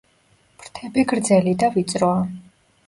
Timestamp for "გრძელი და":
1.13-1.71